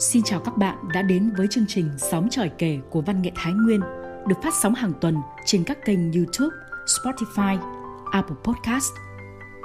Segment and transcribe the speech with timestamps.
[0.00, 3.30] Xin chào các bạn đã đến với chương trình Sóng tròi kể của Văn nghệ
[3.34, 3.80] Thái Nguyên
[4.28, 6.56] được phát sóng hàng tuần trên các kênh YouTube,
[6.86, 7.58] Spotify,
[8.12, 8.92] Apple Podcast.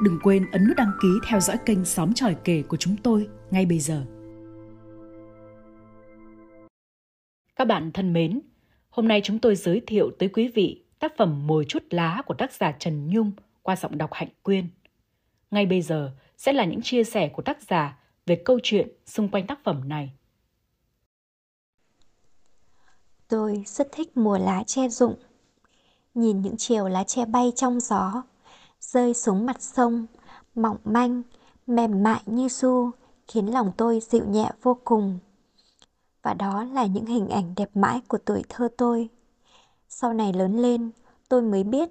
[0.04, 3.28] Đừng quên ấn nút đăng ký theo dõi kênh Sóng tròi kể của chúng tôi
[3.52, 4.06] ngay bây giờ.
[7.56, 8.42] Các bạn thân mến,
[8.90, 12.34] hôm nay chúng tôi giới thiệu tới quý vị tác phẩm Mồi chút lá của
[12.34, 13.32] tác giả Trần Nhung
[13.62, 14.68] qua giọng đọc Hạnh Quyên.
[15.52, 19.30] Ngay bây giờ sẽ là những chia sẻ của tác giả về câu chuyện xung
[19.30, 20.14] quanh tác phẩm này.
[23.34, 25.16] Tôi rất thích mùa lá che rụng.
[26.14, 28.24] Nhìn những chiều lá che bay trong gió,
[28.80, 30.06] rơi xuống mặt sông,
[30.56, 31.22] mỏng manh,
[31.68, 32.92] mềm mại như su,
[33.28, 35.20] khiến lòng tôi dịu nhẹ vô cùng.
[36.22, 39.10] Và đó là những hình ảnh đẹp mãi của tuổi thơ tôi.
[39.90, 40.92] Sau này lớn lên,
[41.30, 41.90] tôi mới biết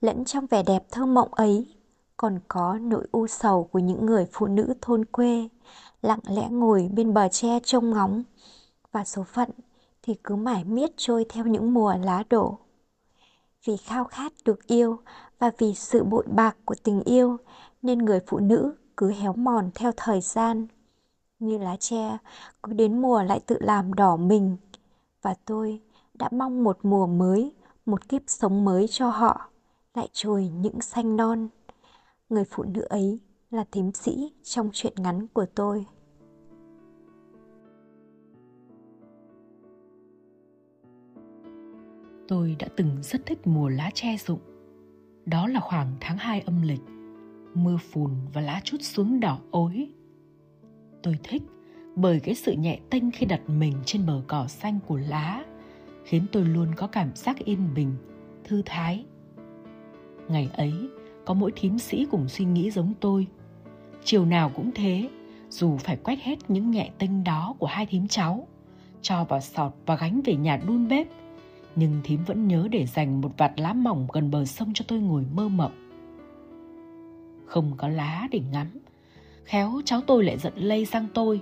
[0.00, 1.66] lẫn trong vẻ đẹp thơ mộng ấy
[2.16, 5.48] còn có nỗi u sầu của những người phụ nữ thôn quê
[6.02, 8.22] lặng lẽ ngồi bên bờ tre trông ngóng
[8.92, 9.50] và số phận
[10.02, 12.58] thì cứ mãi miết trôi theo những mùa lá đổ.
[13.64, 14.98] Vì khao khát được yêu
[15.38, 17.36] và vì sự bội bạc của tình yêu,
[17.82, 20.66] nên người phụ nữ cứ héo mòn theo thời gian.
[21.38, 22.18] Như lá tre,
[22.62, 24.56] cứ đến mùa lại tự làm đỏ mình.
[25.22, 25.80] Và tôi
[26.14, 27.54] đã mong một mùa mới,
[27.86, 29.48] một kiếp sống mới cho họ,
[29.94, 31.48] lại trồi những xanh non.
[32.28, 33.18] Người phụ nữ ấy
[33.50, 35.86] là thím sĩ trong chuyện ngắn của tôi.
[42.32, 44.40] Tôi đã từng rất thích mùa lá che rụng.
[45.26, 46.80] Đó là khoảng tháng 2 âm lịch.
[47.54, 49.88] Mưa phùn và lá chút xuống đỏ ối.
[51.02, 51.42] Tôi thích
[51.96, 55.44] bởi cái sự nhẹ tênh khi đặt mình trên bờ cỏ xanh của lá,
[56.04, 57.94] khiến tôi luôn có cảm giác yên bình,
[58.44, 59.04] thư thái.
[60.28, 60.72] Ngày ấy,
[61.24, 63.26] có mỗi thím sĩ cùng suy nghĩ giống tôi.
[64.04, 65.08] Chiều nào cũng thế,
[65.48, 68.48] dù phải quét hết những nhẹ tinh đó của hai thím cháu,
[69.02, 71.06] cho vào sọt và gánh về nhà đun bếp
[71.76, 74.98] nhưng thím vẫn nhớ để dành một vạt lá mỏng gần bờ sông cho tôi
[74.98, 75.72] ngồi mơ mộng.
[77.46, 78.68] Không có lá để ngắm,
[79.44, 81.40] khéo cháu tôi lại giận lây sang tôi,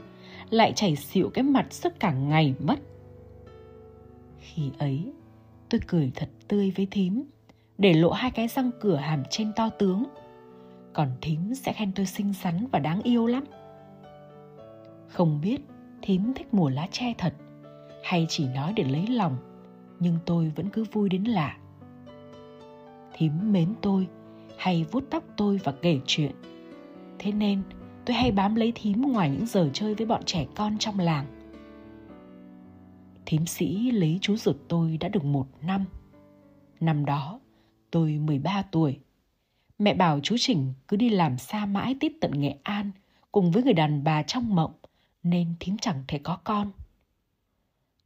[0.51, 2.79] lại chảy xịu cái mặt suốt cả ngày mất.
[4.39, 5.13] Khi ấy,
[5.69, 7.23] tôi cười thật tươi với thím,
[7.79, 10.05] để lộ hai cái răng cửa hàm trên to tướng.
[10.93, 13.45] Còn thím sẽ khen tôi xinh xắn và đáng yêu lắm.
[15.09, 15.59] Không biết
[16.03, 17.35] thím thích mùa lá tre thật,
[18.05, 19.37] hay chỉ nói để lấy lòng
[20.01, 21.57] nhưng tôi vẫn cứ vui đến lạ
[23.13, 24.09] thím mến tôi,
[24.59, 26.33] hay vuốt tóc tôi và kể chuyện
[27.19, 27.63] thế nên,
[28.05, 31.27] tôi hay bám lấy thím ngoài những giờ chơi với bọn trẻ con trong làng
[33.27, 35.85] thím sĩ lấy chú ruột tôi đã được một năm
[36.81, 37.41] năm đó,
[37.91, 38.99] tôi 13 tuổi.
[39.79, 42.91] Mẹ bảo chú Chỉnh cứ đi làm xa mãi tít tận Nghệ An
[43.33, 44.73] cùng với người đàn bà trong mộng,
[45.23, 46.71] nên thím chẳng thể có con.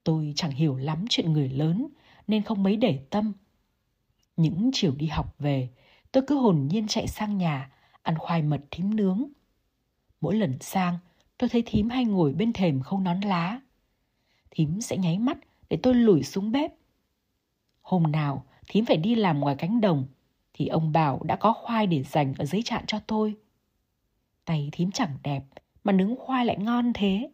[0.04, 1.88] Tôi chẳng hiểu lắm chuyện người lớn
[2.26, 3.32] nên không mấy để tâm.
[4.36, 5.68] Những chiều đi học về,
[6.12, 7.70] tôi cứ hồn nhiên chạy sang nhà
[8.02, 9.24] ăn khoai mật thím nướng.
[10.20, 10.98] Mỗi lần sang,
[11.38, 13.60] tôi thấy thím hay ngồi bên thềm không nón lá.
[14.50, 15.38] Thím sẽ nháy mắt
[15.68, 16.72] để tôi lủi xuống bếp.
[17.82, 20.06] Hôm nào, thím phải đi làm ngoài cánh đồng
[20.52, 23.34] thì ông bảo đã có khoai để dành ở dưới trạn cho tôi.
[24.44, 25.44] Tay thím chẳng đẹp
[25.84, 27.30] mà nướng khoai lại ngon thế.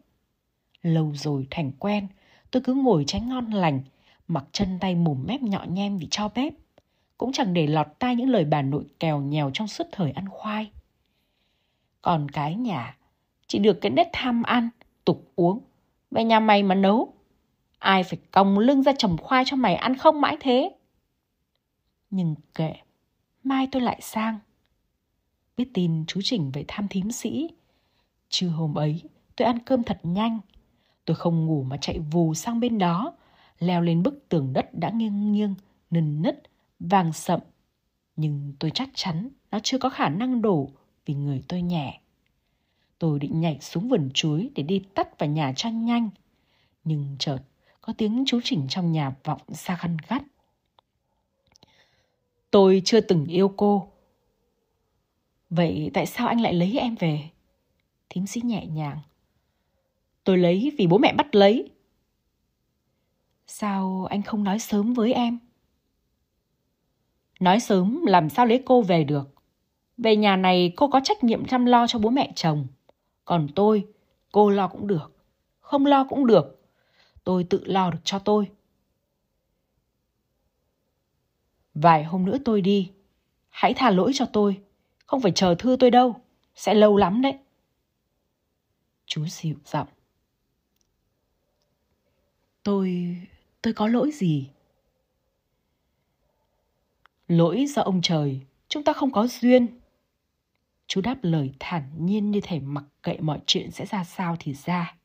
[0.81, 2.07] Lâu rồi thành quen,
[2.51, 3.81] tôi cứ ngồi tránh ngon lành,
[4.27, 6.53] mặc chân tay mùm mép nhọ nhem vì cho bếp.
[7.17, 10.25] Cũng chẳng để lọt tai những lời bà nội kèo nhèo trong suốt thời ăn
[10.29, 10.71] khoai.
[12.01, 12.97] Còn cái nhà,
[13.47, 14.69] chỉ được cái nét tham ăn,
[15.05, 15.59] tục uống.
[16.11, 17.13] Về nhà mày mà nấu,
[17.79, 20.75] ai phải còng lưng ra trồng khoai cho mày ăn không mãi thế.
[22.09, 22.73] Nhưng kệ,
[23.43, 24.39] mai tôi lại sang.
[25.57, 27.49] Biết tin chú Chỉnh về thăm thím sĩ.
[28.29, 29.01] Trưa hôm ấy,
[29.35, 30.39] tôi ăn cơm thật nhanh.
[31.11, 33.13] Tôi không ngủ mà chạy vù sang bên đó,
[33.59, 35.55] leo lên bức tường đất đã nghiêng nghiêng,
[35.89, 36.41] nần nứt,
[36.79, 37.39] vàng sậm.
[38.15, 40.69] Nhưng tôi chắc chắn nó chưa có khả năng đổ
[41.05, 42.01] vì người tôi nhẹ.
[42.99, 46.09] Tôi định nhảy xuống vườn chuối để đi tắt vào nhà cho nhanh.
[46.83, 47.39] Nhưng chợt
[47.81, 50.23] có tiếng chú Chỉnh trong nhà vọng ra khăn gắt.
[52.51, 53.91] Tôi chưa từng yêu cô.
[55.49, 57.29] Vậy tại sao anh lại lấy em về?
[58.09, 58.99] Thím sĩ nhẹ nhàng.
[60.23, 61.71] Tôi lấy vì bố mẹ bắt lấy.
[63.47, 65.39] Sao anh không nói sớm với em?
[67.39, 69.29] Nói sớm làm sao lấy cô về được.
[69.97, 72.67] Về nhà này cô có trách nhiệm chăm lo cho bố mẹ chồng.
[73.25, 73.87] Còn tôi,
[74.31, 75.25] cô lo cũng được.
[75.59, 76.61] Không lo cũng được.
[77.23, 78.49] Tôi tự lo được cho tôi.
[81.73, 82.91] Vài hôm nữa tôi đi.
[83.49, 84.61] Hãy tha lỗi cho tôi.
[85.05, 86.15] Không phải chờ thư tôi đâu.
[86.55, 87.37] Sẽ lâu lắm đấy.
[89.05, 89.87] Chú dịu giọng.
[92.63, 93.17] Tôi...
[93.61, 94.49] tôi có lỗi gì?
[97.27, 99.67] Lỗi do ông trời, chúng ta không có duyên.
[100.87, 104.53] Chú đáp lời thản nhiên như thể mặc kệ mọi chuyện sẽ ra sao thì
[104.53, 104.95] ra.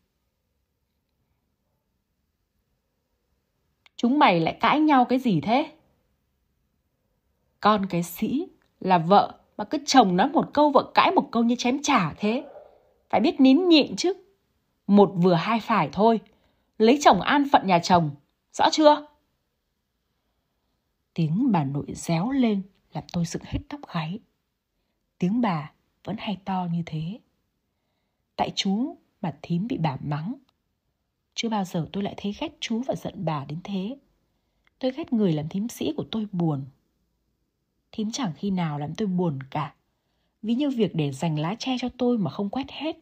[3.97, 5.73] Chúng mày lại cãi nhau cái gì thế?
[7.61, 8.49] Con cái sĩ
[8.81, 12.15] là vợ mà cứ chồng nói một câu vợ cãi một câu như chém trả
[12.15, 12.45] thế.
[13.11, 14.13] Phải biết nín nhịn chứ.
[14.87, 16.21] Một vừa hai phải thôi.
[16.79, 18.11] Lấy chồng an phận nhà chồng.
[18.53, 19.07] Rõ chưa?
[21.15, 22.63] Tiếng bà nội réo lên,
[22.93, 24.21] làm tôi dựng hết tóc gáy.
[25.19, 25.73] Tiếng bà
[26.05, 27.21] vẫn hay to như thế.
[28.37, 30.35] Tại chú mà thím bị bà mắng.
[31.35, 33.97] Chưa bao giờ tôi lại thấy ghét chú và giận bà đến thế.
[34.79, 36.65] Tôi ghét người làm thím sĩ của tôi buồn.
[37.93, 39.75] Thím chẳng khi nào làm tôi buồn cả.
[40.43, 42.97] Ví như việc để dành lá tre cho tôi mà không quét hết.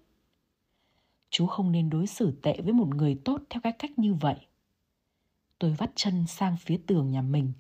[1.35, 4.37] Chú không nên đối xử tệ với một người tốt theo cái cách như vậy.
[5.59, 7.53] Tôi vắt chân sang phía tường nhà mình,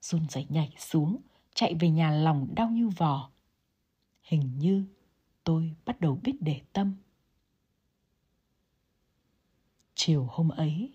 [0.00, 1.16] run rẩy nhảy xuống,
[1.54, 3.30] chạy về nhà lòng đau như vò.
[4.22, 4.84] Hình như
[5.44, 6.94] tôi bắt đầu biết để tâm.
[9.94, 10.92] Chiều hôm ấy,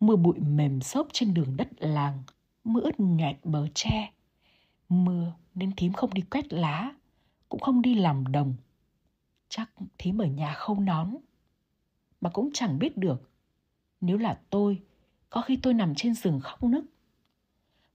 [0.00, 2.22] mưa bụi mềm xốp trên đường đất làng,
[2.64, 4.12] mưa ướt nhẹt bờ tre.
[4.88, 6.94] Mưa nên thím không đi quét lá,
[7.48, 8.54] cũng không đi làm đồng.
[9.48, 11.16] Chắc thím ở nhà không nón.
[12.24, 13.30] Mà cũng chẳng biết được.
[14.00, 14.82] Nếu là tôi,
[15.30, 16.84] có khi tôi nằm trên giường khóc nức.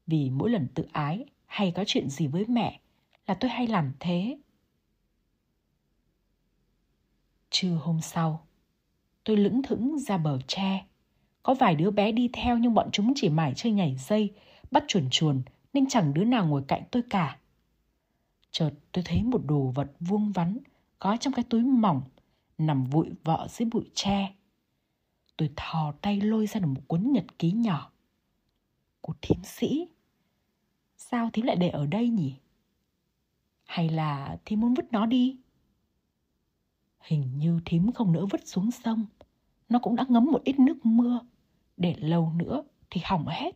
[0.07, 2.79] Vì mỗi lần tự ái hay có chuyện gì với mẹ
[3.27, 4.37] là tôi hay làm thế.
[7.49, 8.45] Trưa hôm sau,
[9.23, 10.85] tôi lững thững ra bờ tre.
[11.43, 14.33] Có vài đứa bé đi theo nhưng bọn chúng chỉ mải chơi nhảy dây,
[14.71, 15.41] bắt chuồn chuồn
[15.73, 17.37] nên chẳng đứa nào ngồi cạnh tôi cả.
[18.51, 20.57] Chợt tôi thấy một đồ vật vuông vắn
[20.99, 22.01] có trong cái túi mỏng
[22.59, 24.35] nằm vụi vọ dưới bụi tre.
[25.37, 27.91] Tôi thò tay lôi ra được một cuốn nhật ký nhỏ.
[29.01, 29.87] Của thím sĩ.
[30.97, 32.35] Sao thím lại để ở đây nhỉ?
[33.65, 35.37] Hay là thím muốn vứt nó đi?
[36.99, 39.05] Hình như thím không nỡ vứt xuống sông.
[39.69, 41.19] Nó cũng đã ngấm một ít nước mưa.
[41.77, 43.55] Để lâu nữa thì hỏng hết.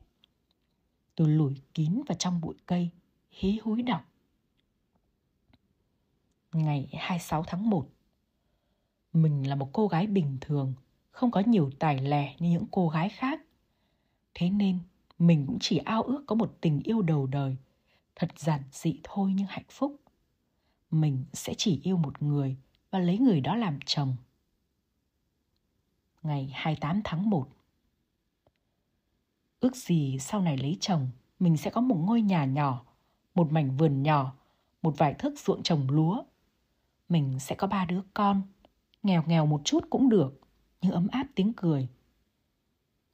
[1.15, 2.89] Tôi lùi kín vào trong bụi cây,
[3.31, 4.01] hí húi đọc.
[6.53, 7.89] Ngày 26 tháng 1
[9.13, 10.73] mình là một cô gái bình thường,
[11.11, 13.41] không có nhiều tài lẻ như những cô gái khác.
[14.33, 14.79] Thế nên
[15.19, 17.55] mình cũng chỉ ao ước có một tình yêu đầu đời,
[18.15, 19.95] thật giản dị thôi nhưng hạnh phúc.
[20.91, 22.55] Mình sẽ chỉ yêu một người
[22.91, 24.15] và lấy người đó làm chồng.
[26.23, 27.47] Ngày 28 tháng 1
[29.59, 32.85] Ước gì sau này lấy chồng, mình sẽ có một ngôi nhà nhỏ,
[33.35, 34.33] một mảnh vườn nhỏ,
[34.81, 36.23] một vài thước ruộng trồng lúa.
[37.09, 38.41] Mình sẽ có ba đứa con,
[39.03, 40.41] nghèo nghèo một chút cũng được,
[40.81, 41.87] nhưng ấm áp tiếng cười.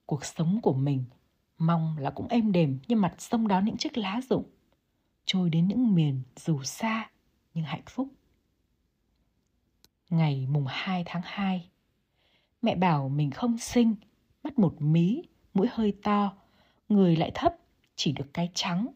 [0.05, 1.03] Cuộc sống của mình
[1.57, 4.49] mong là cũng êm đềm như mặt sông đó những chiếc lá rụng,
[5.25, 7.09] trôi đến những miền dù xa
[7.53, 8.07] nhưng hạnh phúc.
[10.09, 11.69] Ngày mùng 2 tháng 2
[12.61, 13.95] Mẹ bảo mình không sinh,
[14.43, 16.33] mắt một mí, mũi hơi to,
[16.89, 17.55] người lại thấp,
[17.95, 18.87] chỉ được cái trắng.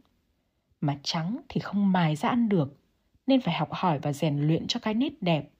[0.82, 2.78] Mà trắng thì không mài ra ăn được,
[3.28, 5.53] nên phải học hỏi và rèn luyện cho cái nét đẹp.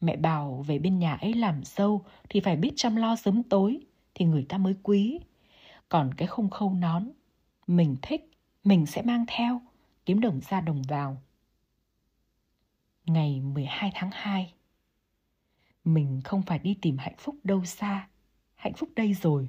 [0.00, 3.80] Mẹ bảo về bên nhà ấy làm dâu thì phải biết chăm lo sớm tối
[4.14, 5.20] thì người ta mới quý.
[5.88, 7.10] Còn cái không khâu nón,
[7.66, 8.30] mình thích,
[8.64, 9.60] mình sẽ mang theo,
[10.06, 11.22] kiếm đồng ra đồng vào.
[13.06, 14.52] Ngày 12 tháng 2
[15.84, 18.08] Mình không phải đi tìm hạnh phúc đâu xa,
[18.54, 19.48] hạnh phúc đây rồi,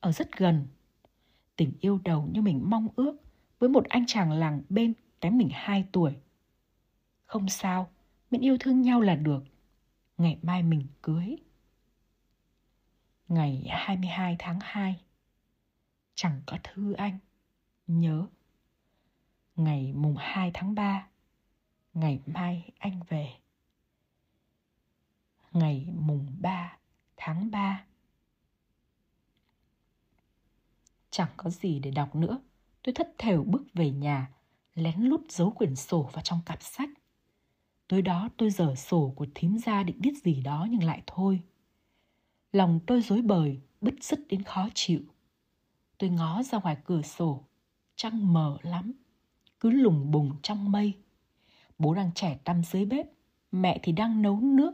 [0.00, 0.66] ở rất gần.
[1.56, 3.16] Tình yêu đầu như mình mong ước
[3.58, 6.12] với một anh chàng làng bên kém mình 2 tuổi.
[7.24, 7.90] Không sao,
[8.30, 9.44] miễn yêu thương nhau là được.
[10.18, 11.36] Ngày mai mình cưới.
[13.28, 15.04] Ngày 22 tháng 2
[16.14, 17.18] Chẳng có thư anh.
[17.86, 18.26] Nhớ.
[19.56, 21.08] Ngày mùng 2 tháng 3
[21.94, 23.32] Ngày mai anh về.
[25.52, 26.78] Ngày mùng 3
[27.16, 27.84] tháng 3
[31.10, 32.40] Chẳng có gì để đọc nữa.
[32.82, 34.30] Tôi thất thểu bước về nhà,
[34.74, 36.88] lén lút giấu quyển sổ vào trong cặp sách.
[37.92, 41.40] Tối đó tôi dở sổ của thím ra định biết gì đó nhưng lại thôi.
[42.52, 45.00] Lòng tôi dối bời, bứt rứt đến khó chịu.
[45.98, 47.44] Tôi ngó ra ngoài cửa sổ,
[47.96, 48.92] trăng mờ lắm,
[49.60, 50.92] cứ lùng bùng trong mây.
[51.78, 53.06] Bố đang trẻ tăm dưới bếp,
[53.52, 54.72] mẹ thì đang nấu nước.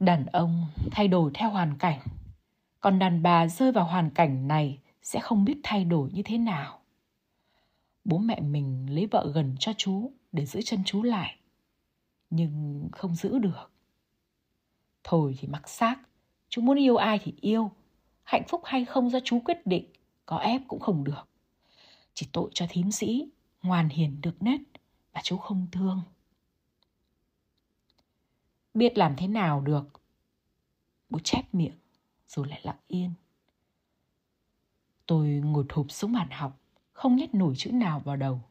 [0.00, 2.00] Đàn ông thay đổi theo hoàn cảnh
[2.80, 6.38] còn đàn bà rơi vào hoàn cảnh này sẽ không biết thay đổi như thế
[6.38, 6.80] nào
[8.04, 11.36] bố mẹ mình lấy vợ gần cho chú để giữ chân chú lại
[12.30, 13.70] nhưng không giữ được
[15.04, 15.96] thôi thì mặc xác
[16.54, 17.70] Chú muốn yêu ai thì yêu.
[18.22, 19.92] Hạnh phúc hay không do chú quyết định.
[20.26, 21.28] Có ép cũng không được.
[22.14, 23.28] Chỉ tội cho thím sĩ,
[23.62, 24.60] ngoan hiền được nết
[25.14, 26.02] mà chú không thương.
[28.74, 29.84] Biết làm thế nào được.
[31.08, 31.78] Bố chép miệng
[32.28, 33.10] rồi lại lặng yên.
[35.06, 36.60] Tôi ngồi thụp xuống bàn học,
[36.92, 38.42] không nhét nổi chữ nào vào đầu.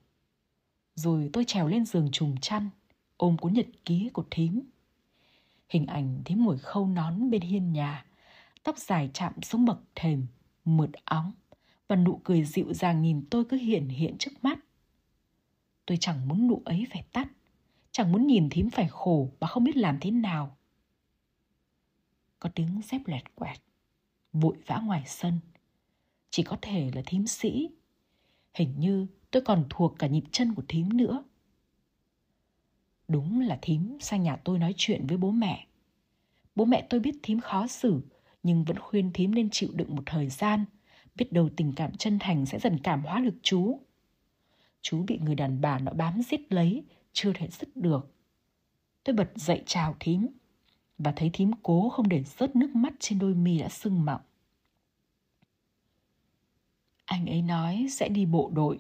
[0.96, 2.70] Rồi tôi trèo lên giường trùm chăn,
[3.18, 4.62] ôm cuốn nhật ký của thím.
[5.70, 8.06] Hình ảnh thím ngồi khâu nón bên hiên nhà,
[8.64, 10.26] tóc dài chạm xuống bậc thềm,
[10.66, 11.32] mượt óng,
[11.88, 14.60] và nụ cười dịu dàng nhìn tôi cứ hiện hiện trước mắt.
[15.86, 17.28] Tôi chẳng muốn nụ ấy phải tắt,
[17.92, 20.58] chẳng muốn nhìn thím phải khổ và không biết làm thế nào.
[22.40, 23.58] Có tiếng dép lẹt quẹt,
[24.34, 25.40] vội vã ngoài sân.
[26.30, 27.70] Chỉ có thể là thím sĩ.
[28.54, 31.24] Hình như tôi còn thuộc cả nhịp chân của thím nữa.
[33.08, 35.68] Đúng là thím sang nhà tôi nói chuyện với bố mẹ.
[36.56, 38.02] Bố mẹ tôi biết thím khó xử,
[38.44, 40.66] nhưng vẫn khuyên thím nên chịu đựng một thời gian,
[41.16, 43.80] biết đâu tình cảm chân thành sẽ dần cảm hóa được chú.
[44.82, 48.16] Chú bị người đàn bà nó bám giết lấy, chưa thể dứt được.
[49.04, 50.28] Tôi bật dậy chào thím,
[50.98, 54.22] và thấy thím cố không để rớt nước mắt trên đôi mi đã sưng mọng.
[57.06, 58.80] Anh ấy nói sẽ đi bộ đội,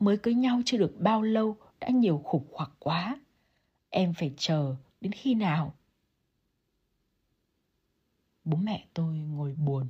[0.00, 3.20] mới cưới nhau chưa được bao lâu đã nhiều khủng hoảng quá.
[3.90, 5.74] Em phải chờ đến khi nào?
[8.44, 9.88] Bố mẹ tôi ngồi buồn.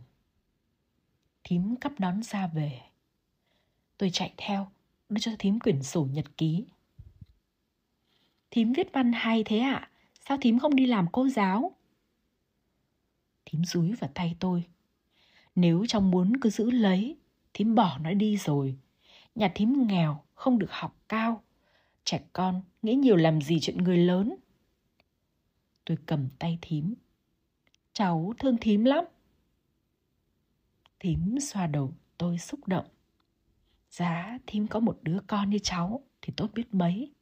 [1.44, 2.80] Thím cắp đón ra về.
[3.98, 4.68] Tôi chạy theo,
[5.08, 6.64] đưa cho thím quyển sổ nhật ký.
[8.50, 9.74] Thím viết văn hay thế ạ?
[9.74, 9.90] À?
[10.28, 11.72] Sao thím không đi làm cô giáo?
[13.46, 14.64] Thím rúi vào tay tôi.
[15.54, 17.16] Nếu trong muốn cứ giữ lấy,
[17.54, 18.76] thím bỏ nó đi rồi.
[19.34, 21.42] Nhà thím nghèo, không được học cao.
[22.04, 24.36] Trẻ con, nghĩ nhiều làm gì chuyện người lớn.
[25.84, 26.94] Tôi cầm tay thím.
[27.92, 29.04] Cháu thương thím lắm.
[31.00, 32.86] Thím xoa đầu tôi xúc động.
[33.90, 37.12] Giá thím có một đứa con như cháu thì tốt biết mấy.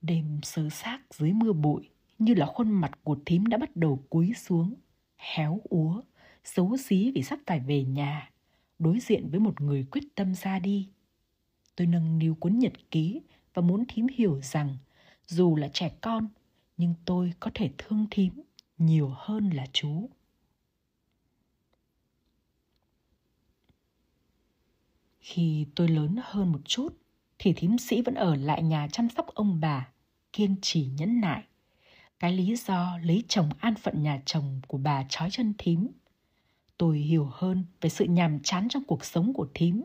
[0.00, 4.04] Đêm sơ xác dưới mưa bụi như là khuôn mặt của thím đã bắt đầu
[4.10, 4.74] cúi xuống,
[5.16, 6.02] héo úa,
[6.44, 8.30] xấu xí vì sắp phải về nhà,
[8.78, 10.88] đối diện với một người quyết tâm ra đi.
[11.76, 13.20] Tôi nâng niu cuốn nhật ký
[13.54, 14.76] và muốn thím hiểu rằng
[15.26, 16.28] dù là trẻ con
[16.76, 18.32] nhưng tôi có thể thương thím
[18.78, 20.10] nhiều hơn là chú.
[25.20, 26.96] Khi tôi lớn hơn một chút
[27.38, 29.88] thì thím sĩ vẫn ở lại nhà chăm sóc ông bà,
[30.32, 31.44] kiên trì nhẫn nại.
[32.18, 35.88] Cái lý do lấy chồng an phận nhà chồng của bà trói chân thím.
[36.78, 39.82] Tôi hiểu hơn về sự nhàm chán trong cuộc sống của thím.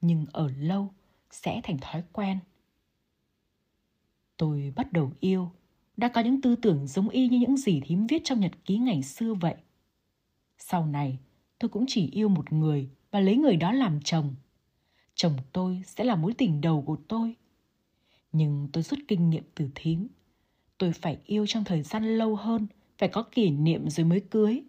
[0.00, 0.90] Nhưng ở lâu
[1.30, 2.38] sẽ thành thói quen.
[4.36, 5.50] Tôi bắt đầu yêu,
[5.96, 8.78] đã có những tư tưởng giống y như những gì thím viết trong nhật ký
[8.78, 9.54] ngày xưa vậy.
[10.58, 11.18] Sau này,
[11.58, 14.34] tôi cũng chỉ yêu một người và lấy người đó làm chồng
[15.14, 17.36] chồng tôi sẽ là mối tình đầu của tôi
[18.32, 20.08] nhưng tôi rút kinh nghiệm từ thím
[20.78, 22.66] tôi phải yêu trong thời gian lâu hơn
[22.98, 24.62] phải có kỷ niệm rồi mới cưới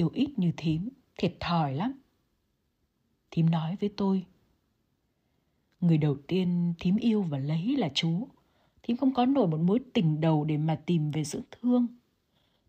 [0.00, 0.88] yêu ít như thím
[1.18, 1.92] thiệt thòi lắm.
[3.30, 4.24] Thím nói với tôi
[5.80, 8.28] người đầu tiên thím yêu và lấy là chú.
[8.82, 11.86] Thím không có nổi một mối tình đầu để mà tìm về dưỡng thương.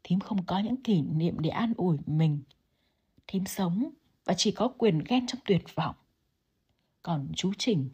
[0.03, 2.39] Thím không có những kỷ niệm để an ủi mình.
[3.27, 3.89] Thím sống
[4.25, 5.95] và chỉ có quyền ghen trong tuyệt vọng.
[7.03, 7.89] Còn chú Trình,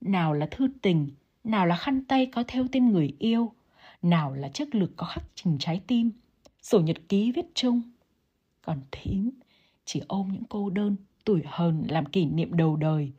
[0.00, 1.10] nào là thư tình,
[1.44, 3.52] nào là khăn tay có theo tên người yêu,
[4.02, 6.10] nào là chiếc lực có khắc trình trái tim,
[6.62, 7.82] sổ nhật ký viết chung.
[8.62, 9.30] Còn thím
[9.84, 13.12] chỉ ôm những cô đơn, tuổi hờn làm kỷ niệm đầu đời.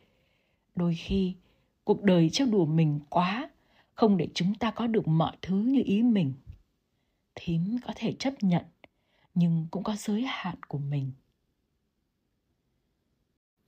[0.75, 1.35] Đôi khi,
[1.83, 3.49] cuộc đời trêu đùa mình quá,
[3.93, 6.33] không để chúng ta có được mọi thứ như ý mình.
[7.35, 8.65] Thím có thể chấp nhận,
[9.35, 11.11] nhưng cũng có giới hạn của mình.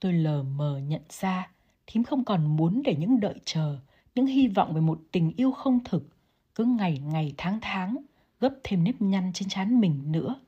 [0.00, 1.50] Tôi lờ mờ nhận ra
[1.86, 3.78] thím không còn muốn để những đợi chờ,
[4.14, 6.08] những hy vọng về một tình yêu không thực,
[6.54, 7.96] cứ ngày ngày tháng tháng
[8.40, 10.40] gấp thêm nếp nhăn trên trán mình nữa.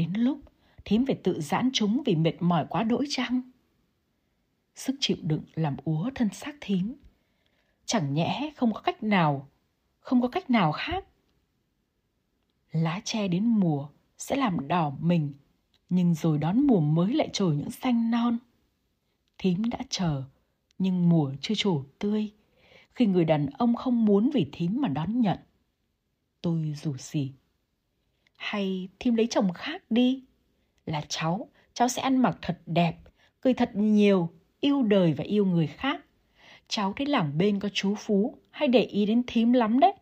[0.00, 0.40] Đến lúc
[0.84, 3.40] thím phải tự giãn chúng vì mệt mỏi quá đỗi chăng?
[4.74, 6.94] Sức chịu đựng làm úa thân xác thím.
[7.84, 9.48] Chẳng nhẽ không có cách nào,
[10.00, 11.04] không có cách nào khác.
[12.72, 13.88] Lá tre đến mùa
[14.18, 15.32] sẽ làm đỏ mình,
[15.88, 18.38] nhưng rồi đón mùa mới lại trồi những xanh non.
[19.38, 20.24] Thím đã chờ
[20.78, 22.32] nhưng mùa chưa trổ tươi
[22.94, 25.38] khi người đàn ông không muốn vì thím mà đón nhận
[26.42, 27.32] tôi dù gì
[28.40, 30.24] hay thím lấy chồng khác đi
[30.86, 32.96] là cháu cháu sẽ ăn mặc thật đẹp
[33.40, 34.28] cười thật nhiều
[34.60, 36.00] yêu đời và yêu người khác
[36.68, 39.92] cháu thấy làng bên có chú phú hay để ý đến thím lắm đấy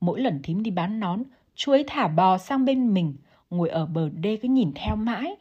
[0.00, 1.22] mỗi lần thím đi bán nón
[1.54, 3.16] chú ấy thả bò sang bên mình,
[3.50, 5.36] ngồi ở bờ đê cứ nhìn theo mãi.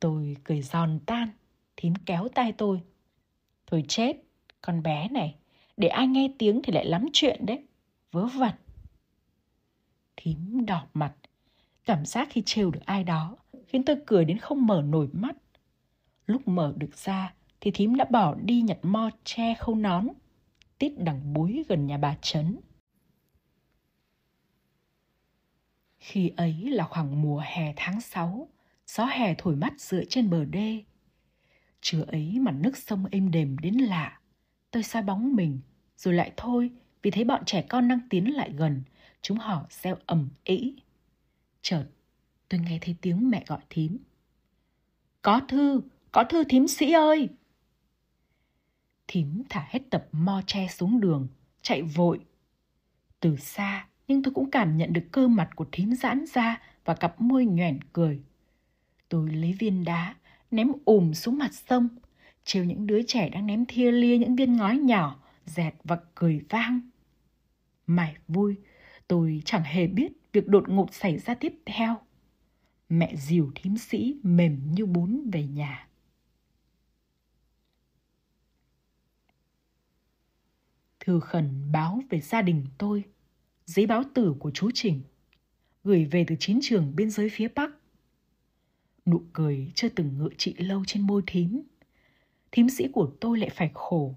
[0.00, 1.28] Tôi cười giòn tan,
[1.76, 2.80] thím kéo tay tôi.
[3.66, 4.16] Thôi chết,
[4.62, 5.34] con bé này,
[5.76, 7.62] để ai nghe tiếng thì lại lắm chuyện đấy,
[8.12, 8.52] vớ vẩn.
[10.20, 11.14] Thím đỏ mặt,
[11.84, 15.36] cảm giác khi trêu được ai đó khiến tôi cười đến không mở nổi mắt.
[16.26, 20.08] Lúc mở được ra thì thím đã bỏ đi nhặt mo tre khâu nón,
[20.78, 22.56] tít đằng búi gần nhà bà Trấn.
[25.98, 28.48] Khi ấy là khoảng mùa hè tháng 6,
[28.86, 30.84] gió hè thổi mắt dựa trên bờ đê.
[31.80, 34.20] Trưa ấy mặt nước sông êm đềm đến lạ.
[34.70, 35.60] Tôi xa bóng mình,
[35.96, 36.70] rồi lại thôi
[37.02, 38.82] vì thấy bọn trẻ con đang tiến lại gần,
[39.22, 40.74] chúng họ reo ầm ĩ.
[41.62, 41.86] Chợt,
[42.48, 43.98] tôi nghe thấy tiếng mẹ gọi thím.
[45.22, 45.80] Có thư,
[46.12, 47.28] có thư thím sĩ ơi!
[49.08, 51.28] Thím thả hết tập mo che xuống đường,
[51.62, 52.20] chạy vội.
[53.20, 56.94] Từ xa, nhưng tôi cũng cảm nhận được cơ mặt của thím giãn ra và
[56.94, 58.22] cặp môi nhoẻn cười.
[59.08, 60.14] Tôi lấy viên đá,
[60.50, 61.88] ném ùm xuống mặt sông,
[62.44, 66.40] trêu những đứa trẻ đang ném thia lia những viên ngói nhỏ, dẹt và cười
[66.48, 66.80] vang.
[67.86, 68.56] Mải vui,
[69.08, 71.96] tôi chẳng hề biết việc đột ngột xảy ra tiếp theo.
[72.88, 75.88] Mẹ dìu thím sĩ mềm như bún về nhà.
[81.00, 83.04] Thư khẩn báo về gia đình tôi–
[83.68, 85.02] giấy báo tử của chú Trình,
[85.84, 87.70] gửi về từ chiến trường biên giới phía Bắc.
[89.06, 91.62] Nụ cười chưa từng ngựa trị lâu trên môi thím.
[92.52, 94.14] Thím sĩ của tôi lại phải khổ,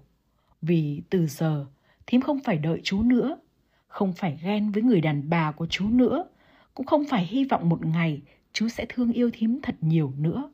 [0.62, 1.66] vì từ giờ
[2.06, 3.38] thím không phải đợi chú nữa,
[3.92, 6.24] không phải ghen với người đàn bà của chú nữa,
[6.74, 8.22] cũng không phải hy vọng một ngày
[8.52, 10.52] chú sẽ thương yêu thím thật nhiều nữa.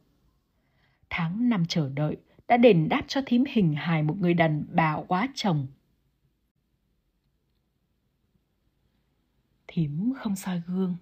[1.10, 2.16] Tháng năm chờ đợi
[2.48, 5.66] đã đền đáp cho thím hình hài một người đàn bà quá chồng
[9.68, 10.96] thím không soi gương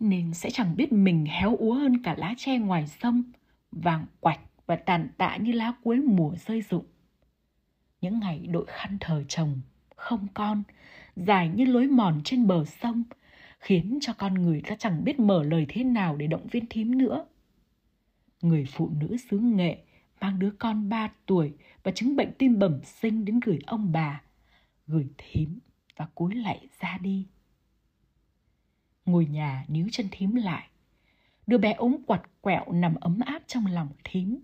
[0.00, 3.22] nên sẽ chẳng biết mình héo úa hơn cả lá tre ngoài sông
[3.72, 6.84] vàng quạch và tàn tạ như lá cuối mùa rơi rụng
[8.00, 9.60] những ngày đội khăn thờ chồng
[9.96, 10.62] không con
[11.16, 13.04] dài như lối mòn trên bờ sông
[13.58, 16.98] khiến cho con người ta chẳng biết mở lời thế nào để động viên thím
[16.98, 17.26] nữa
[18.42, 19.78] người phụ nữ xứ nghệ
[20.20, 24.22] mang đứa con 3 tuổi và chứng bệnh tim bẩm sinh đến gửi ông bà
[24.86, 25.58] gửi thím
[25.96, 27.26] và cúi lại ra đi
[29.04, 30.68] ngồi nhà níu chân thím lại.
[31.46, 34.38] Đứa bé ốm quặt quẹo nằm ấm áp trong lòng thím.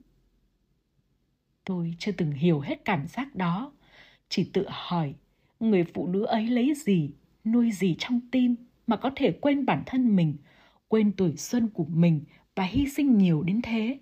[1.65, 3.73] Tôi chưa từng hiểu hết cảm giác đó,
[4.29, 5.15] chỉ tự hỏi
[5.61, 7.11] người phụ nữ ấy lấy gì,
[7.45, 10.37] nuôi gì trong tim mà có thể quên bản thân mình,
[10.89, 12.21] quên tuổi xuân của mình
[12.55, 13.99] và hy sinh nhiều đến thế.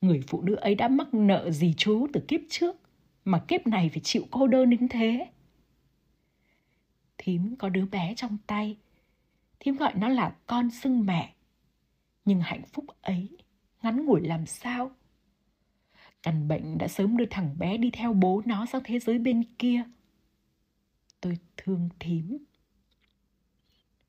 [0.00, 2.76] Người phụ nữ ấy đã mắc nợ gì chú từ kiếp trước
[3.24, 5.26] mà kiếp này phải chịu cô đơn đến thế.
[7.18, 8.76] Thím có đứa bé trong tay,
[9.60, 11.34] thím gọi nó là con xưng mẹ.
[12.24, 13.28] Nhưng hạnh phúc ấy
[13.82, 14.90] ngắn ngủi làm sao?
[16.22, 19.44] Căn bệnh đã sớm đưa thằng bé đi theo bố nó sang thế giới bên
[19.58, 19.82] kia.
[21.24, 22.38] Tôi thương thím.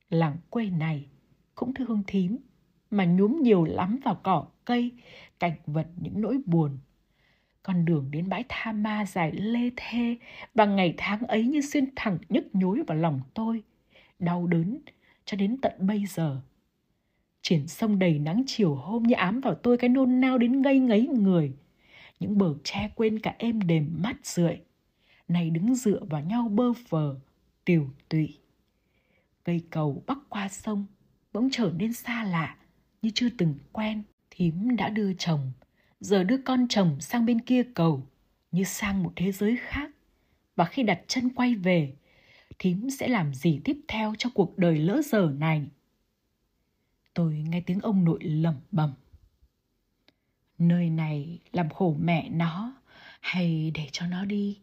[0.09, 1.05] Làng quê này
[1.55, 2.37] cũng thương thím,
[2.91, 4.91] mà nhúm nhiều lắm vào cỏ cây,
[5.39, 6.77] cảnh vật những nỗi buồn.
[7.63, 10.17] Con đường đến bãi tha ma dài lê thê
[10.53, 13.63] và ngày tháng ấy như xuyên thẳng nhức nhối vào lòng tôi.
[14.19, 14.79] Đau đớn
[15.25, 16.41] cho đến tận bây giờ.
[17.41, 20.79] Triển sông đầy nắng chiều hôm như ám vào tôi cái nôn nao đến ngây
[20.79, 21.53] ngấy người.
[22.19, 24.59] Những bờ tre quên cả êm đềm mắt rượi.
[25.27, 27.15] Này đứng dựa vào nhau bơ phờ,
[27.65, 28.37] tiều tụy.
[29.43, 30.85] Cây cầu bắc qua sông
[31.33, 32.57] bỗng trở nên xa lạ
[33.01, 34.03] như chưa từng quen.
[34.31, 35.51] Thím đã đưa chồng,
[35.99, 38.07] giờ đưa con chồng sang bên kia cầu
[38.51, 39.91] như sang một thế giới khác.
[40.55, 41.95] Và khi đặt chân quay về,
[42.59, 45.67] thím sẽ làm gì tiếp theo cho cuộc đời lỡ dở này
[47.13, 48.93] tôi nghe tiếng ông nội lẩm bẩm
[50.57, 52.81] nơi này làm khổ mẹ nó
[53.21, 54.61] hay để cho nó đi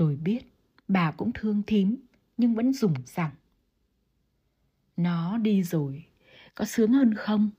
[0.00, 0.40] tôi biết
[0.88, 1.96] bà cũng thương thím
[2.36, 3.30] nhưng vẫn dùng rằng
[4.96, 6.04] nó đi rồi
[6.54, 7.50] có sướng hơn không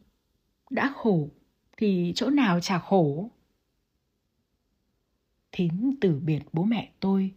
[0.69, 1.29] đã khổ
[1.77, 3.29] thì chỗ nào chả khổ
[5.51, 7.33] thím từ biệt bố mẹ tôi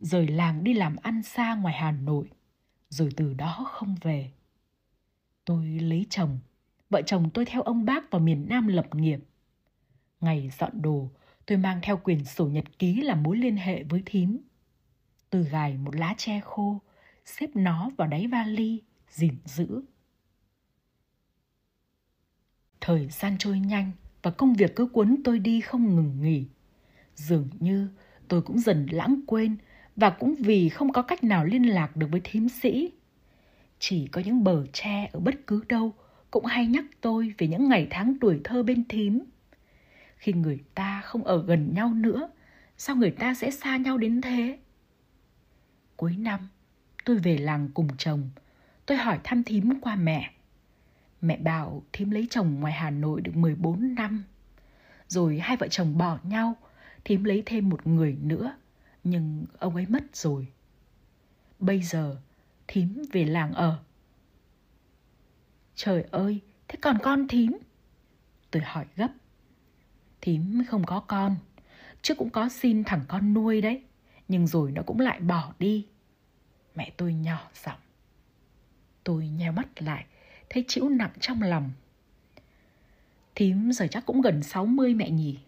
[0.00, 2.30] rời làng đi làm ăn xa ngoài Hà Nội,
[2.88, 4.32] rồi từ đó không về.
[5.44, 6.38] Tôi lấy chồng,
[6.90, 9.20] vợ chồng tôi theo ông bác vào miền Nam lập nghiệp.
[10.20, 11.10] Ngày dọn đồ,
[11.46, 14.38] tôi mang theo quyển sổ nhật ký làm mối liên hệ với thím.
[15.30, 16.80] Tôi gài một lá tre khô,
[17.24, 19.82] xếp nó vào đáy vali, gìn giữ.
[22.80, 26.46] Thời gian trôi nhanh và công việc cứ cuốn tôi đi không ngừng nghỉ.
[27.14, 27.88] Dường như
[28.28, 29.56] tôi cũng dần lãng quên
[29.96, 32.92] và cũng vì không có cách nào liên lạc được với thím sĩ
[33.78, 35.92] Chỉ có những bờ tre ở bất cứ đâu
[36.30, 39.20] cũng hay nhắc tôi về những ngày tháng tuổi thơ bên thím.
[40.16, 42.30] Khi người ta không ở gần nhau nữa,
[42.76, 44.58] sao người ta sẽ xa nhau đến thế?
[45.96, 46.48] Cuối năm,
[47.04, 48.30] tôi về làng cùng chồng.
[48.86, 50.32] Tôi hỏi thăm thím qua mẹ.
[51.20, 54.24] Mẹ bảo thím lấy chồng ngoài Hà Nội được 14 năm.
[55.08, 56.56] Rồi hai vợ chồng bỏ nhau,
[57.04, 58.56] thím lấy thêm một người nữa.
[59.04, 60.46] Nhưng ông ấy mất rồi.
[61.58, 62.16] Bây giờ,
[62.68, 63.78] thím về làng ở.
[65.74, 67.52] Trời ơi, thế còn con thím?
[68.50, 69.08] Tôi hỏi gấp.
[70.26, 71.36] Thím không có con.
[72.02, 73.82] Trước cũng có xin thằng con nuôi đấy.
[74.28, 75.86] Nhưng rồi nó cũng lại bỏ đi.
[76.74, 77.78] Mẹ tôi nhỏ giọng.
[79.04, 80.06] Tôi nheo mắt lại,
[80.50, 81.70] thấy chịu nặng trong lòng.
[83.34, 85.38] Thím giờ chắc cũng gần 60 mẹ nhỉ?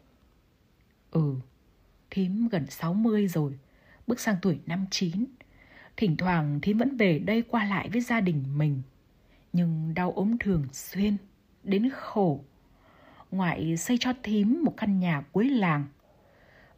[1.10, 1.34] Ừ,
[2.10, 3.58] thím gần 60 rồi,
[4.06, 5.24] bước sang tuổi năm chín.
[5.96, 8.82] Thỉnh thoảng thím vẫn về đây qua lại với gia đình mình.
[9.52, 11.16] Nhưng đau ốm thường xuyên,
[11.64, 12.44] đến khổ.
[13.30, 15.86] Ngoại xây cho thím một căn nhà cuối làng.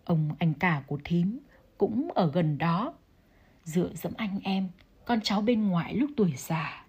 [0.05, 1.39] Ông anh cả của thím
[1.79, 2.95] cũng ở gần đó.
[3.65, 4.69] Dựa dẫm anh em,
[5.05, 6.85] con cháu bên ngoại lúc tuổi già.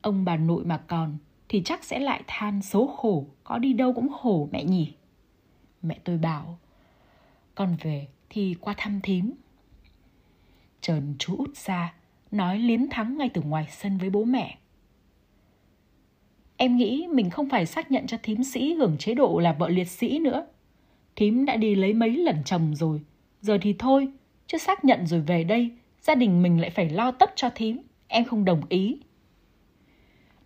[0.00, 1.16] Ông bà nội mà còn
[1.48, 4.94] thì chắc sẽ lại than số khổ, có đi đâu cũng khổ mẹ nhỉ.
[5.82, 6.58] Mẹ tôi bảo,
[7.54, 9.32] con về thì qua thăm thím.
[10.80, 11.94] Trần chú út ra,
[12.30, 14.58] nói liến thắng ngay từ ngoài sân với bố mẹ.
[16.56, 19.68] Em nghĩ mình không phải xác nhận cho thím sĩ hưởng chế độ là vợ
[19.68, 20.46] liệt sĩ nữa.
[21.16, 23.00] Thím đã đi lấy mấy lần chồng rồi,
[23.40, 24.08] giờ thì thôi,
[24.46, 25.70] chứ xác nhận rồi về đây,
[26.02, 28.98] gia đình mình lại phải lo tất cho thím, em không đồng ý.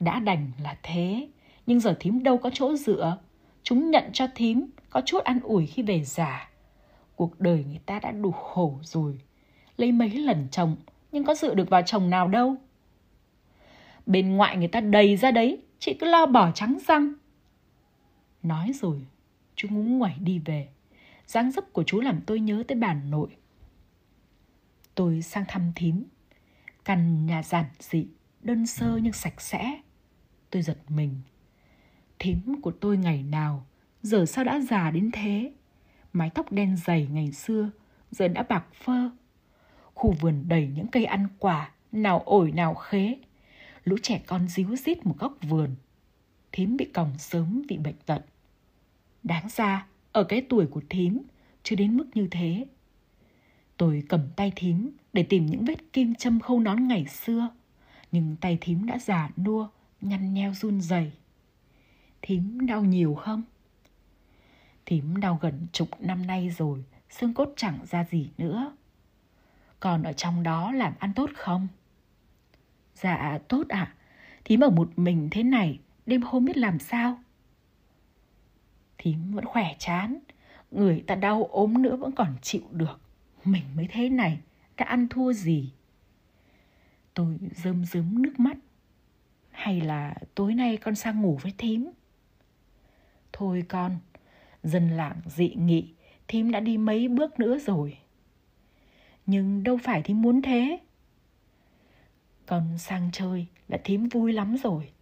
[0.01, 1.29] Đã đành là thế,
[1.67, 3.19] nhưng giờ thím đâu có chỗ dựa,
[3.63, 6.51] chúng nhận cho thím có chút ăn ủi khi về già.
[7.17, 9.19] Cuộc đời người ta đã đủ khổ rồi,
[9.77, 10.77] lấy mấy lần chồng
[11.13, 12.55] nhưng có dựa được vào chồng nào đâu.
[14.07, 17.13] Bên ngoại người ta đầy ra đấy, chị cứ lo bỏ trắng răng.
[18.43, 19.07] Nói rồi,
[19.57, 20.69] chú ngúng ngoảy đi về.
[21.27, 23.37] dáng dấp của chú làm tôi nhớ tới bản nội.
[24.95, 26.05] Tôi sang thăm thím.
[26.85, 28.07] Căn nhà giản dị,
[28.41, 29.81] đơn sơ nhưng sạch sẽ.
[30.51, 31.21] Tôi giật mình.
[32.19, 33.67] Thím của tôi ngày nào,
[34.03, 35.53] giờ sao đã già đến thế?
[36.13, 37.71] Mái tóc đen dày ngày xưa,
[38.11, 39.11] giờ đã bạc phơ.
[39.95, 43.17] Khu vườn đầy những cây ăn quả, nào ổi nào khế.
[43.89, 45.75] Lũ trẻ con díu rít một góc vườn.
[46.53, 48.25] Thím bị còng sớm vì bệnh tật.
[49.23, 51.23] Đáng ra, ở cái tuổi của thím,
[51.63, 52.67] chưa đến mức như thế.
[53.77, 57.49] Tôi cầm tay thím để tìm những vết kim châm khâu nón ngày xưa.
[58.13, 59.69] Nhưng tay thím đã già nua,
[60.01, 61.13] nhăn nheo run rẩy.
[62.23, 63.43] Thím đau nhiều không?
[64.87, 68.77] Thím đau gần chục năm nay rồi, xương cốt chẳng ra gì nữa.
[69.81, 71.69] Còn ở trong đó làm ăn tốt không?
[73.01, 73.79] Dạ tốt ạ.
[73.79, 73.95] À.
[74.45, 77.19] Thím ở một mình thế này, đêm hôm biết làm sao.
[78.99, 80.19] Thím vẫn khỏe chán,
[80.71, 83.01] người ta đau ốm nữa vẫn còn chịu được.
[83.45, 84.39] Mình mới thế này,
[84.77, 85.73] đã ăn thua gì?
[87.15, 88.57] Tôi rơm rớm nước mắt.
[89.51, 91.91] Hay là tối nay con sang ngủ với thím?
[93.33, 93.99] Thôi con,
[94.63, 95.95] dân làng dị nghị,
[96.29, 97.99] thím đã đi mấy bước nữa rồi.
[99.27, 100.79] Nhưng đâu phải thím muốn thế.
[102.49, 104.93] Con sang chơi là thím vui lắm rồi.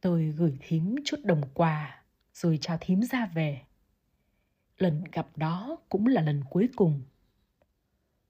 [0.00, 2.02] Tôi gửi thím chút đồng quà
[2.34, 3.60] rồi chào thím ra về.
[4.78, 7.02] Lần gặp đó cũng là lần cuối cùng.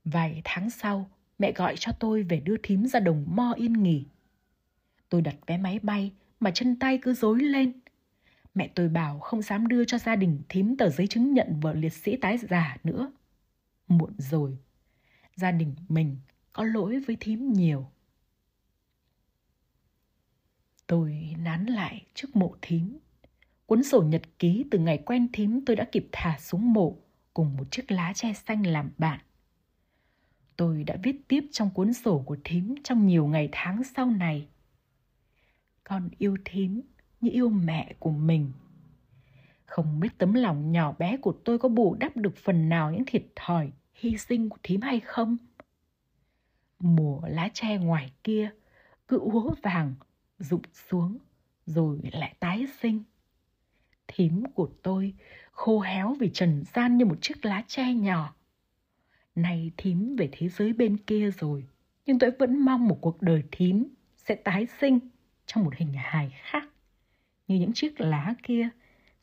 [0.05, 4.05] Vài tháng sau, mẹ gọi cho tôi về đưa thím ra đồng mo yên nghỉ.
[5.09, 7.73] Tôi đặt vé máy bay mà chân tay cứ rối lên.
[8.55, 11.75] Mẹ tôi bảo không dám đưa cho gia đình thím tờ giấy chứng nhận vợ
[11.75, 13.13] liệt sĩ tái giả nữa.
[13.89, 14.59] Muộn rồi.
[15.37, 16.17] Gia đình mình
[16.53, 17.87] có lỗi với thím nhiều.
[20.87, 22.99] Tôi nán lại trước mộ thím.
[23.67, 26.97] Cuốn sổ nhật ký từ ngày quen thím tôi đã kịp thả xuống mộ
[27.35, 29.21] cùng một chiếc lá tre xanh làm bạn.
[30.57, 34.49] Tôi đã viết tiếp trong cuốn sổ của thím trong nhiều ngày tháng sau này.
[35.85, 36.81] Con yêu thím
[37.21, 38.53] như yêu mẹ của mình.
[39.67, 43.05] Không biết tấm lòng nhỏ bé của tôi có bù đắp được phần nào những
[43.07, 45.37] thiệt thòi, hy sinh của thím hay không?
[46.81, 48.51] Mùa lá tre ngoài kia
[49.09, 49.95] cứ úa vàng,
[50.39, 51.19] rụng xuống
[51.67, 53.03] rồi lại tái sinh.
[54.09, 55.15] Thím của tôi
[55.53, 58.35] khô héo vì trần gian như một chiếc lá tre nhỏ.
[59.35, 61.67] Nay thím về thế giới bên kia rồi,
[62.07, 63.85] nhưng tôi vẫn mong một cuộc đời thím
[64.17, 64.99] sẽ tái sinh
[65.47, 66.69] trong một hình hài khác
[67.51, 68.69] như những chiếc lá kia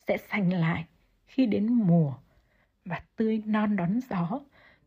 [0.08, 0.84] sẽ xanh lại
[1.26, 2.14] khi đến mùa
[2.84, 4.40] và tươi non đón gió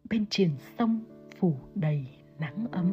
[0.09, 0.99] bên triền sông
[1.39, 2.07] phủ đầy
[2.41, 2.85] nắng ấm.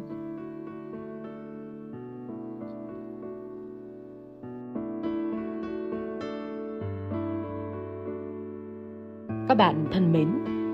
[9.48, 10.28] Các bạn thân mến,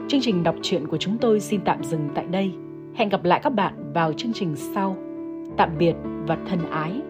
[0.08, 2.54] chương trình đọc truyện của chúng tôi xin tạm dừng tại đây.
[2.94, 4.96] Hẹn gặp lại các bạn vào chương trình sau.
[5.56, 5.94] Tạm biệt
[6.26, 7.02] và thân ái.